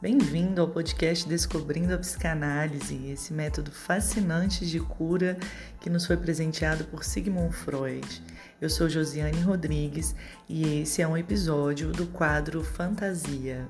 [0.00, 5.36] Bem-vindo ao podcast Descobrindo a Psicanálise, esse método fascinante de cura
[5.80, 8.22] que nos foi presenteado por Sigmund Freud.
[8.60, 10.14] Eu sou Josiane Rodrigues
[10.48, 13.66] e esse é um episódio do quadro Fantasia.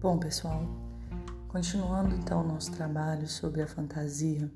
[0.00, 0.66] Bom, pessoal,
[1.46, 4.50] continuando então o nosso trabalho sobre a fantasia,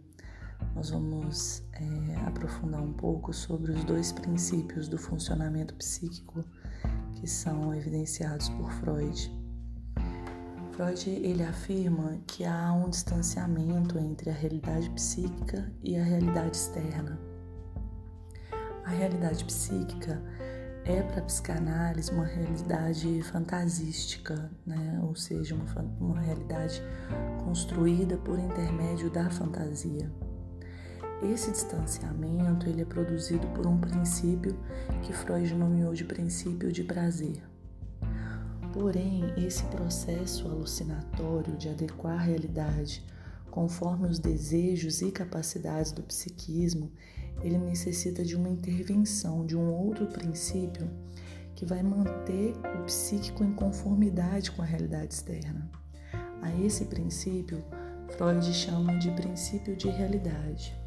[0.74, 6.45] nós vamos é, aprofundar um pouco sobre os dois princípios do funcionamento psíquico
[7.15, 9.41] que são evidenciados por Freud.
[10.73, 17.18] Freud ele afirma que há um distanciamento entre a realidade psíquica e a realidade externa.
[18.84, 20.23] A realidade psíquica
[20.84, 24.98] é para a psicanálise uma realidade fantasística, né?
[25.02, 26.82] ou seja, uma, uma realidade
[27.45, 30.10] construída por intermédio da fantasia.
[31.23, 34.59] Esse distanciamento ele é produzido por um princípio
[35.02, 37.43] que Freud nomeou de princípio de prazer.
[38.73, 43.04] Porém, esse processo alucinatório de adequar a realidade
[43.51, 46.91] conforme os desejos e capacidades do psiquismo,
[47.43, 50.88] ele necessita de uma intervenção de um outro princípio
[51.54, 55.71] que vai manter o psíquico em conformidade com a realidade externa.
[56.41, 57.63] A esse princípio,
[58.16, 60.79] Freud chama de princípio de realidade.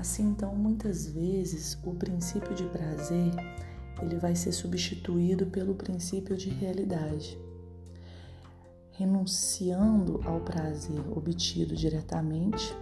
[0.00, 3.34] Assim, então, muitas vezes o princípio de prazer
[4.00, 7.38] ele vai ser substituído pelo princípio de realidade,
[8.92, 12.74] renunciando ao prazer obtido diretamente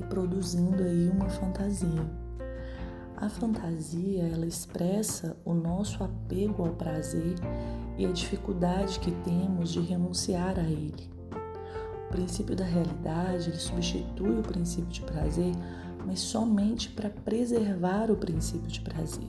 [0.00, 2.10] e produzindo aí uma fantasia.
[3.14, 7.34] A fantasia, ela expressa o nosso apego ao prazer
[7.98, 11.10] e a dificuldade que temos de renunciar a ele.
[12.06, 15.52] O princípio da realidade, ele substitui o princípio de prazer
[16.04, 19.28] mas somente para preservar o princípio de prazer,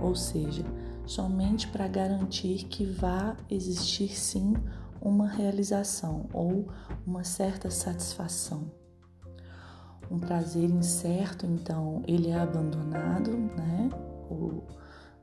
[0.00, 0.64] ou seja,
[1.06, 4.54] somente para garantir que vá existir sim
[5.00, 6.68] uma realização ou
[7.06, 8.70] uma certa satisfação.
[10.10, 13.88] Um prazer incerto, então, ele é abandonado, né?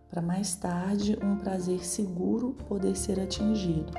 [0.09, 3.93] para mais tarde um prazer seguro poder ser atingido.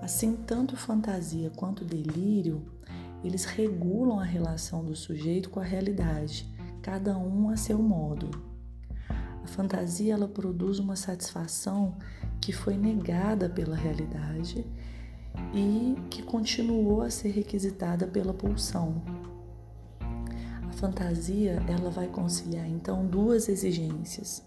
[0.00, 2.62] Assim, tanto fantasia quanto delírio
[3.24, 6.52] eles regulam a relação do sujeito com a realidade,
[6.82, 8.30] cada um a seu modo.
[9.42, 11.96] A fantasia ela produz uma satisfação
[12.40, 14.66] que foi negada pela realidade
[15.54, 19.02] e que continuou a ser requisitada pela pulsão.
[20.68, 24.44] A fantasia ela vai conciliar então duas exigências.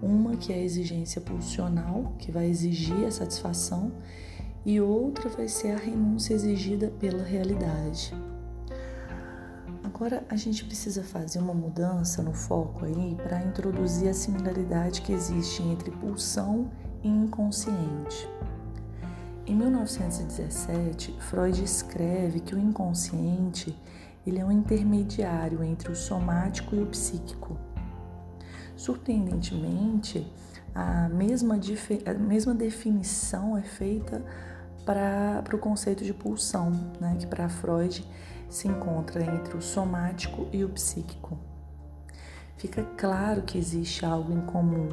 [0.00, 3.92] Uma que é a exigência pulsional, que vai exigir a satisfação,
[4.64, 8.14] e outra vai ser a renúncia exigida pela realidade.
[9.82, 15.12] Agora a gente precisa fazer uma mudança no foco aí para introduzir a similaridade que
[15.12, 16.70] existe entre pulsão
[17.02, 18.28] e inconsciente.
[19.46, 23.78] Em 1917, Freud escreve que o inconsciente
[24.26, 27.56] ele é um intermediário entre o somático e o psíquico.
[28.74, 30.26] Surpreendentemente,
[30.74, 31.60] a mesma,
[32.06, 34.24] a mesma definição é feita
[34.84, 38.06] para o conceito de pulsão, né, que para Freud
[38.48, 41.38] se encontra entre o somático e o psíquico.
[42.56, 44.88] Fica claro que existe algo em comum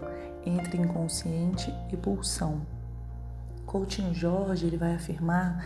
[0.45, 2.61] entre inconsciente e pulsão.
[3.65, 5.63] Coutinho Jorge ele vai afirmar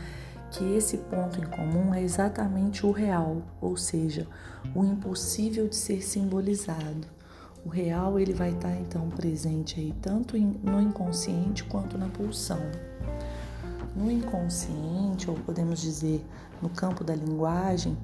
[0.52, 4.28] que esse ponto em comum é exatamente o real, ou seja,
[4.76, 7.08] o impossível de ser simbolizado.
[7.66, 12.60] O real ele vai estar então presente aí tanto no inconsciente quanto na pulsão.
[13.96, 16.26] No inconsciente, ou podemos dizer
[16.62, 17.98] no campo da linguagem,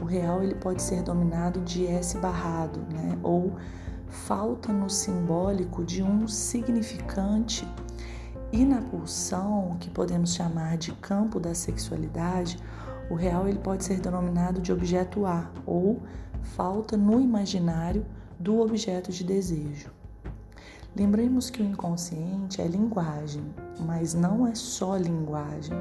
[0.00, 3.16] o real ele pode ser dominado de S barrado, né?
[3.22, 3.52] ou
[4.08, 7.66] falta no simbólico de um significante.
[8.52, 12.58] E na pulsão, que podemos chamar de campo da sexualidade,
[13.10, 16.02] o real ele pode ser denominado de objeto A, ou
[16.42, 18.04] falta no imaginário
[18.38, 19.90] do objeto de desejo.
[20.96, 23.44] Lembremos que o inconsciente é linguagem,
[23.80, 25.76] mas não é só linguagem.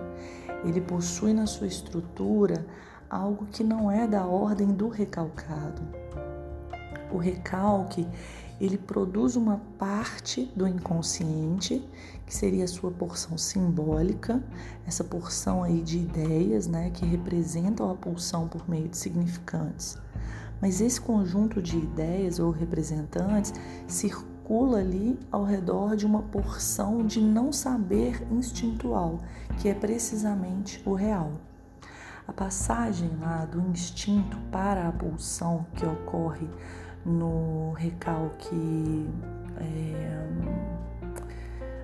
[0.65, 2.65] Ele possui na sua estrutura
[3.09, 5.81] algo que não é da ordem do recalcado.
[7.09, 8.05] O recalque,
[8.59, 11.81] ele produz uma parte do inconsciente,
[12.25, 14.43] que seria a sua porção simbólica,
[14.85, 19.97] essa porção aí de ideias, né, que representam a pulsão por meio de significantes.
[20.61, 23.53] Mas esse conjunto de ideias ou representantes
[23.87, 29.19] circula circula ali ao redor de uma porção de não saber instintual,
[29.57, 31.31] que é precisamente o real.
[32.27, 36.47] A passagem lá do instinto para a pulsão que ocorre
[37.03, 39.09] no recalque
[39.57, 40.27] é,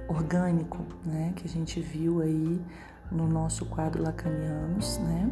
[0.07, 2.61] orgânico, né, que a gente viu aí
[3.11, 5.29] no nosso quadro lacanianos, né?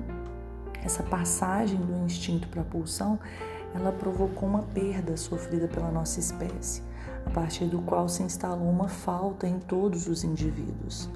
[0.83, 3.19] Essa passagem do instinto para a pulsão,
[3.75, 6.81] ela provocou uma perda sofrida pela nossa espécie,
[7.25, 11.09] a partir do qual se instalou uma falta em todos os indivíduos.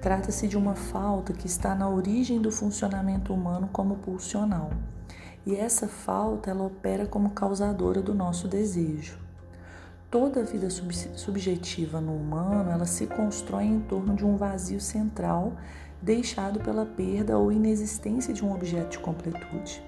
[0.00, 4.70] Trata-se de uma falta que está na origem do funcionamento humano como pulsional.
[5.44, 9.18] E essa falta ela opera como causadora do nosso desejo.
[10.10, 14.80] Toda a vida sub subjetiva no humano, ela se constrói em torno de um vazio
[14.80, 15.54] central
[16.00, 19.82] deixado pela perda ou inexistência de um objeto de completude.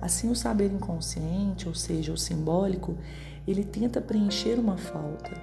[0.00, 2.96] Assim, o saber inconsciente, ou seja, o simbólico,
[3.50, 5.40] ele tenta preencher uma falta,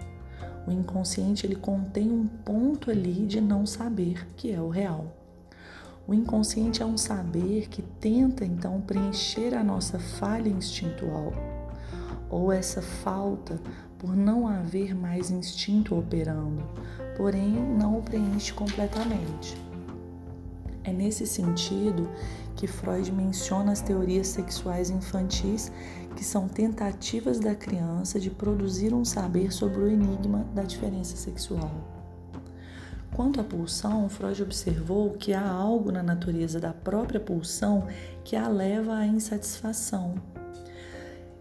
[0.68, 5.16] o inconsciente ele contém um ponto ali de não saber, que é o real.
[6.08, 11.34] O inconsciente é um saber que tenta então preencher a nossa falha instintual,
[12.30, 13.60] ou essa falta
[13.98, 16.64] por não haver mais instinto operando,
[17.16, 19.65] porém não o preenche completamente.
[20.86, 22.08] É nesse sentido
[22.56, 25.72] que Freud menciona as teorias sexuais infantis,
[26.16, 31.72] que são tentativas da criança de produzir um saber sobre o enigma da diferença sexual.
[33.16, 37.88] Quanto à pulsão, Freud observou que há algo na natureza da própria pulsão
[38.24, 40.16] que a leva à insatisfação.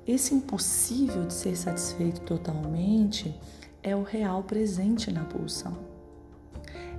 [0.06, 3.38] Esse impossível de ser satisfeito totalmente
[3.82, 5.93] é o real presente na pulsão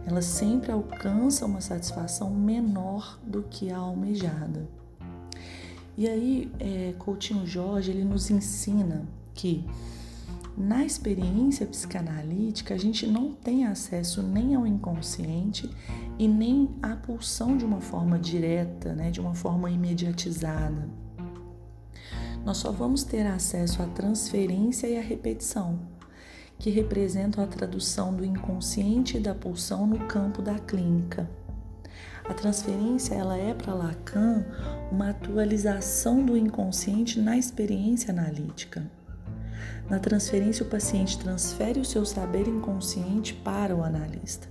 [0.06, 4.68] ela sempre alcança uma satisfação menor do que a almejada.
[5.98, 9.66] E aí, é, Coutinho Jorge ele nos ensina que
[10.58, 15.70] na experiência psicanalítica a gente não tem acesso nem ao inconsciente
[16.18, 20.88] e nem à pulsão de uma forma direta, né, de uma forma imediatizada.
[22.46, 25.80] Nós só vamos ter acesso à transferência e à repetição
[26.58, 31.30] que representam a tradução do inconsciente e da pulsão no campo da clínica.
[32.24, 34.44] A transferência ela é para Lacan
[34.92, 38.84] uma atualização do inconsciente na experiência analítica.
[39.90, 44.48] Na transferência, o paciente transfere o seu saber inconsciente para o analista.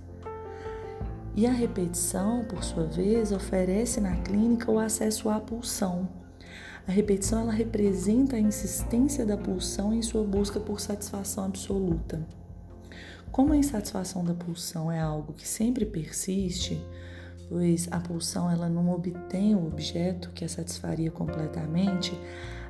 [1.35, 6.24] E a repetição, por sua vez, oferece na clínica o acesso à pulsão
[6.87, 12.25] a repetição ela representa a insistência da pulsão em sua busca por satisfação absoluta.
[13.31, 16.79] Como a insatisfação da pulsão é algo que sempre persiste,
[17.49, 22.17] pois a pulsão ela não obtém o objeto que a satisfaria completamente,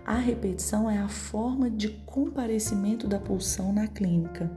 [0.06, 4.50] a repetição é a forma de comparecimento da pulsão na clínica.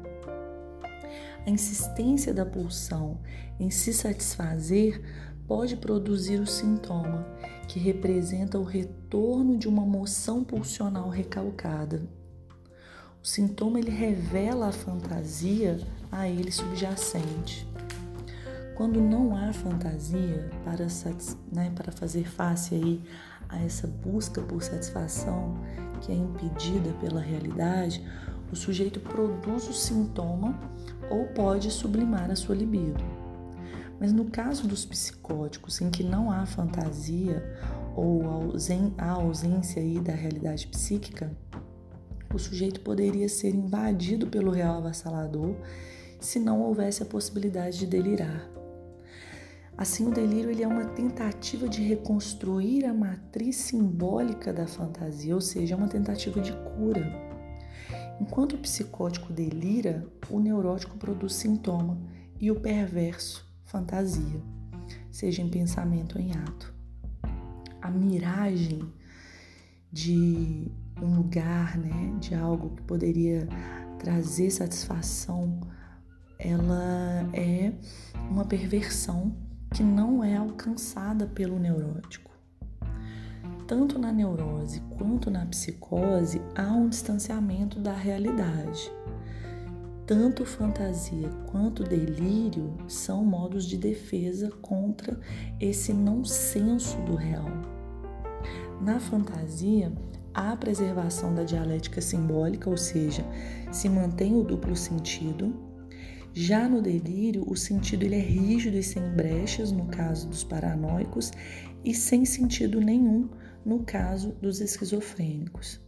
[1.47, 3.19] A insistência da pulsão
[3.59, 5.03] em se satisfazer
[5.49, 7.27] pode produzir o sintoma,
[7.67, 12.03] que representa o retorno de uma moção pulsional recalcada.
[13.23, 15.81] O sintoma ele revela a fantasia
[16.13, 17.67] a ele subjacente.
[18.77, 20.87] Quando não há fantasia para,
[21.51, 23.03] né, para fazer face aí
[23.49, 25.59] a essa busca por satisfação
[26.03, 28.07] que é impedida pela realidade,
[28.53, 30.59] o sujeito produz o sintoma
[31.11, 33.18] ou pode sublimar a sua libido.
[34.01, 37.43] Mas no caso dos psicóticos, em que não há fantasia
[37.97, 38.23] ou
[38.97, 41.37] a ausência aí da realidade psíquica,
[42.33, 45.57] o sujeito poderia ser invadido pelo real avassalador
[46.21, 48.49] se não houvesse a possibilidade de delirar.
[49.77, 55.41] Assim, o delírio ele é uma tentativa de reconstruir a matriz simbólica da fantasia, ou
[55.41, 57.05] seja, é uma tentativa de cura.
[58.21, 61.97] Enquanto o psicótico delira, o neurótico produz sintoma
[62.41, 64.43] e o perverso fantasia,
[65.11, 66.75] seja em pensamento ou em ato.
[67.81, 68.93] A miragem
[69.93, 70.71] de
[71.01, 73.47] um lugar, né, de algo que poderia
[73.99, 75.61] trazer satisfação,
[76.39, 77.73] ela é
[78.31, 79.37] uma perversão
[79.75, 82.31] que não é alcançada pelo neurótico.
[83.67, 88.91] Tanto na neurose quanto na psicose há um distanciamento da realidade.
[90.09, 95.21] Tanto fantasia quanto delírio são modos de defesa contra
[95.61, 97.51] esse não senso do real.
[98.81, 99.93] Na fantasia,
[100.33, 103.23] há a preservação da dialética simbólica, ou seja,
[103.71, 105.55] se mantém o duplo sentido.
[106.33, 111.33] Já no delírio, o sentido ele é rígido e sem brechas, no caso dos paranoicos,
[111.85, 113.29] e sem sentido nenhum,
[113.63, 115.87] no caso dos esquizofrênicos.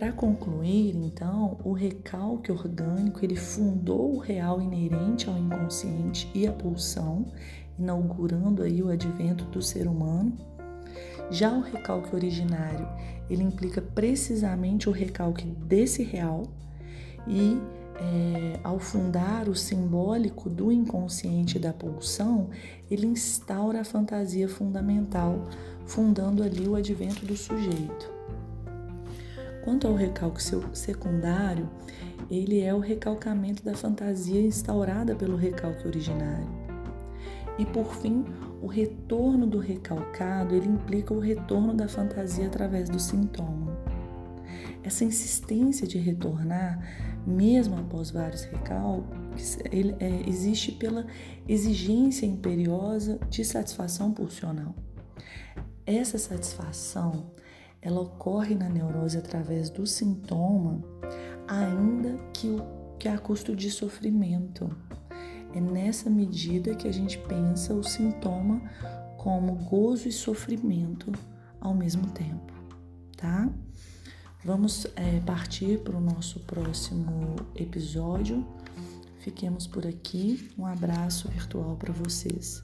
[0.00, 6.52] Para concluir, então, o recalque orgânico ele fundou o real inerente ao inconsciente e à
[6.52, 7.26] pulsão,
[7.78, 10.32] inaugurando aí o advento do ser humano.
[11.30, 12.88] Já o recalque originário,
[13.28, 16.44] ele implica precisamente o recalque desse real
[17.28, 17.60] e
[17.96, 22.48] é, ao fundar o simbólico do inconsciente da pulsão,
[22.90, 25.46] ele instaura a fantasia fundamental,
[25.84, 28.19] fundando ali o advento do sujeito.
[29.62, 31.68] Quanto ao recalque secundário,
[32.30, 36.48] ele é o recalcamento da fantasia instaurada pelo recalque originário.
[37.58, 38.24] E por fim,
[38.62, 43.78] o retorno do recalcado, ele implica o retorno da fantasia através do sintoma.
[44.82, 46.80] Essa insistência de retornar,
[47.26, 51.06] mesmo após vários recalques, ele, é, existe pela
[51.46, 54.74] exigência imperiosa de satisfação pulsional.
[55.84, 57.30] Essa satisfação
[57.82, 60.82] ela ocorre na neurose através do sintoma,
[61.48, 64.70] ainda que, o, que a custo de sofrimento.
[65.52, 68.62] É nessa medida que a gente pensa o sintoma
[69.16, 71.12] como gozo e sofrimento
[71.60, 72.52] ao mesmo tempo,
[73.16, 73.48] tá?
[74.42, 78.46] Vamos é, partir para o nosso próximo episódio.
[79.18, 80.50] Fiquemos por aqui.
[80.56, 82.62] Um abraço virtual para vocês.